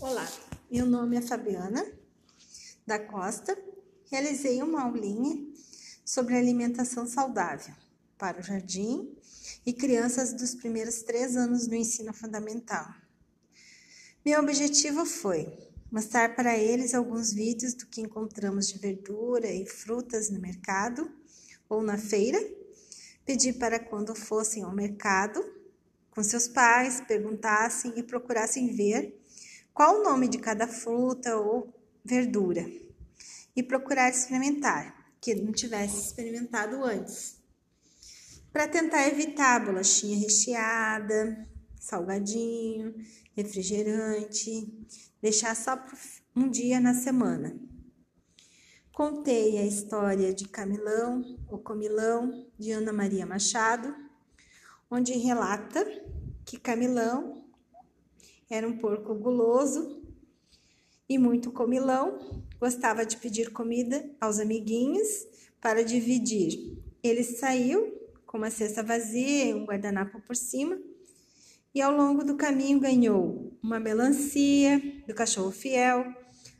[0.00, 0.26] Olá,
[0.70, 1.86] meu nome é Fabiana
[2.86, 3.54] da Costa.
[4.10, 5.46] Realizei uma aulinha
[6.06, 7.74] sobre alimentação saudável
[8.16, 9.14] para o jardim
[9.66, 12.88] e crianças dos primeiros três anos do ensino fundamental.
[14.24, 15.46] Meu objetivo foi
[15.92, 21.10] mostrar para eles alguns vídeos do que encontramos de verdura e frutas no mercado
[21.68, 22.42] ou na feira,
[23.26, 25.44] pedir para quando fossem ao mercado
[26.10, 29.20] com seus pais, perguntassem e procurassem ver
[29.72, 31.72] qual o nome de cada fruta ou
[32.04, 32.66] verdura
[33.54, 37.38] e procurar experimentar, que não tivesse experimentado antes.
[38.52, 41.48] Para tentar evitar bolachinha recheada,
[41.78, 42.94] salgadinho,
[43.36, 44.86] refrigerante,
[45.20, 45.78] deixar só
[46.34, 47.56] um dia na semana.
[48.92, 53.94] Contei a história de Camilão, o Comilão, de Ana Maria Machado,
[54.90, 55.84] onde relata
[56.44, 57.39] que Camilão
[58.50, 60.02] era um porco guloso
[61.08, 65.26] e muito comilão, gostava de pedir comida aos amiguinhos
[65.60, 66.76] para dividir.
[67.02, 70.78] Ele saiu com uma cesta vazia e um guardanapo por cima,
[71.72, 76.04] e ao longo do caminho ganhou uma melancia do cachorro fiel,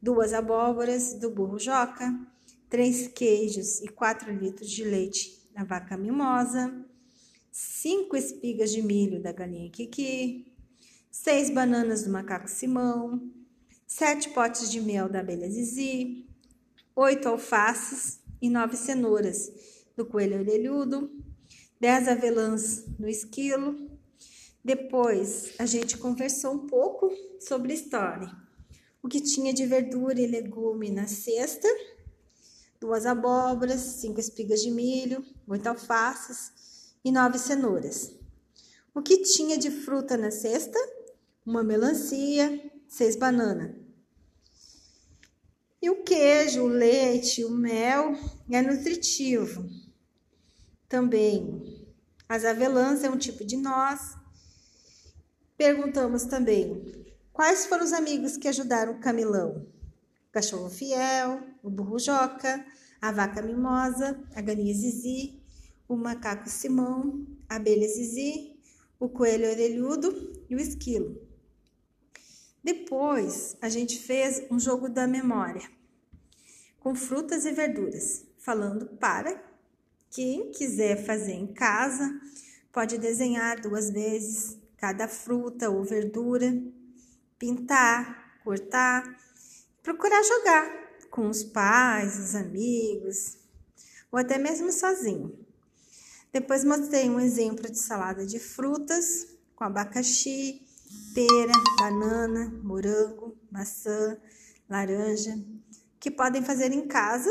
[0.00, 2.12] duas abóboras do burro joca,
[2.68, 6.72] três queijos e quatro litros de leite da vaca mimosa,
[7.50, 10.51] cinco espigas de milho da galinha Kiki,
[11.12, 13.30] seis bananas do macaco Simão,
[13.86, 16.26] sete potes de mel da abelha Zizi,
[16.96, 19.52] oito alfaces e nove cenouras
[19.94, 21.12] do coelho orelhudo,
[21.78, 23.90] dez avelãs do esquilo.
[24.64, 28.34] Depois a gente conversou um pouco sobre história,
[29.02, 31.68] o que tinha de verdura e legume na cesta,
[32.80, 38.14] duas abóboras, cinco espigas de milho, oito alfaces e nove cenouras.
[38.94, 40.78] O que tinha de fruta na cesta?
[41.44, 43.74] Uma melancia, seis bananas.
[45.80, 48.14] E o queijo, o leite, o mel
[48.48, 49.68] é nutritivo.
[50.88, 51.84] Também
[52.28, 54.14] as avelãs é um tipo de noz.
[55.56, 59.66] Perguntamos também quais foram os amigos que ajudaram o Camilão?
[60.28, 62.64] O cachorro fiel, o burro joca,
[63.00, 65.42] a vaca mimosa, a galinha zizi,
[65.88, 68.56] o macaco Simão, a abelha zizi,
[69.00, 71.31] o coelho orelhudo e o esquilo.
[72.62, 75.68] Depois, a gente fez um jogo da memória
[76.78, 79.42] com frutas e verduras, falando para
[80.10, 82.20] quem quiser fazer em casa,
[82.72, 86.52] pode desenhar duas vezes cada fruta ou verdura,
[87.38, 89.02] pintar, cortar,
[89.82, 93.38] procurar jogar com os pais, os amigos,
[94.10, 95.38] ou até mesmo sozinho.
[96.32, 100.66] Depois mostrei um exemplo de salada de frutas com abacaxi,
[101.14, 104.16] pera, banana, morango, maçã,
[104.68, 105.34] laranja,
[106.00, 107.30] que podem fazer em casa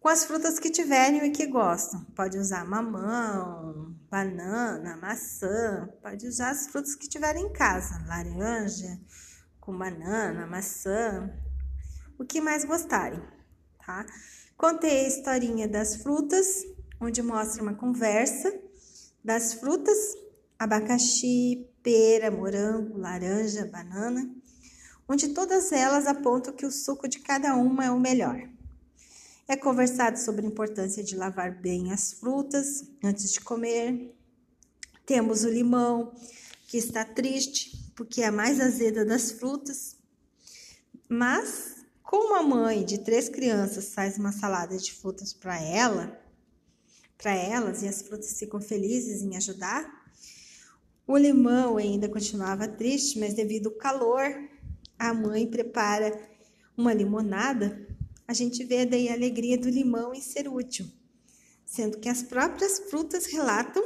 [0.00, 2.02] com as frutas que tiverem e que gostam.
[2.16, 8.98] Pode usar mamão, banana, maçã, pode usar as frutas que tiverem em casa, laranja,
[9.60, 11.30] com banana, maçã,
[12.18, 13.22] o que mais gostarem,
[13.84, 14.04] tá?
[14.56, 16.64] Contei a historinha das frutas,
[17.00, 18.52] onde mostra uma conversa
[19.24, 19.96] das frutas,
[20.60, 24.30] abacaxi, pera, morango, laranja, banana,
[25.08, 28.46] onde todas elas apontam que o suco de cada uma é o melhor.
[29.48, 34.14] É conversado sobre a importância de lavar bem as frutas antes de comer.
[35.06, 36.12] Temos o limão,
[36.68, 39.96] que está triste porque é a mais azeda das frutas.
[41.08, 46.20] Mas, como a mãe de três crianças faz uma salada de frutas para ela,
[47.16, 50.00] para elas e as frutas ficam felizes em ajudar,
[51.10, 54.48] o limão ainda continuava triste, mas devido ao calor,
[54.96, 56.16] a mãe prepara
[56.76, 57.84] uma limonada.
[58.28, 60.86] A gente vê daí a alegria do limão em ser útil,
[61.66, 63.82] sendo que as próprias frutas relatam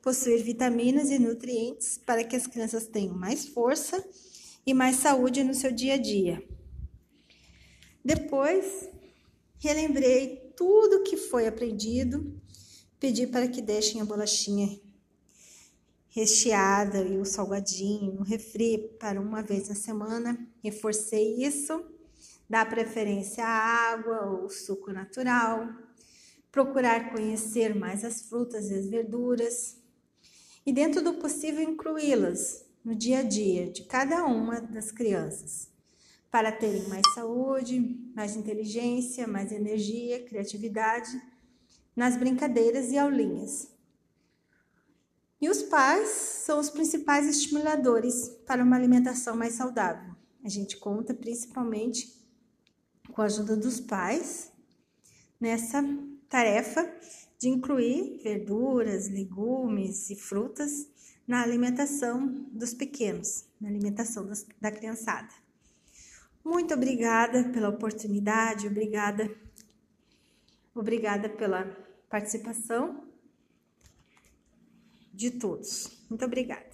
[0.00, 4.02] possuir vitaminas e nutrientes para que as crianças tenham mais força
[4.64, 6.42] e mais saúde no seu dia a dia.
[8.02, 8.88] Depois,
[9.58, 12.34] relembrei tudo que foi aprendido,
[12.98, 14.80] pedi para que deixem a bolachinha
[16.10, 20.38] recheada e o salgadinho no refri para uma vez na semana.
[20.62, 21.84] Reforcei isso.
[22.48, 25.68] Dá preferência à água ou suco natural.
[26.50, 29.76] Procurar conhecer mais as frutas e as verduras.
[30.66, 35.70] E dentro do possível incluí-las no dia a dia de cada uma das crianças,
[36.30, 41.10] para terem mais saúde, mais inteligência, mais energia, criatividade
[41.94, 43.79] nas brincadeiras e aulinhas
[45.40, 50.14] E os pais são os principais estimuladores para uma alimentação mais saudável.
[50.44, 52.12] A gente conta principalmente
[53.10, 54.52] com a ajuda dos pais
[55.40, 55.82] nessa
[56.28, 56.86] tarefa
[57.38, 60.86] de incluir verduras, legumes e frutas
[61.26, 65.32] na alimentação dos pequenos, na alimentação da criançada.
[66.44, 69.30] Muito obrigada pela oportunidade, obrigada,
[70.74, 71.64] obrigada pela
[72.10, 73.09] participação
[75.12, 75.90] de todos.
[76.08, 76.70] Muito obrigada.